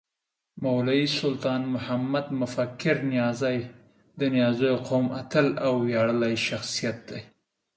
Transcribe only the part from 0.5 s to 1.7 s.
مولوي سلطان